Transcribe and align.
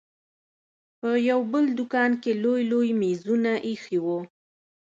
په 0.99 1.09
يو 1.29 1.39
بل 1.51 1.65
دوکان 1.79 2.11
کښې 2.21 2.33
لوى 2.43 2.61
لوى 2.71 2.91
مېزونه 3.01 3.51
ايښي 3.67 3.97
وو. 4.05 4.19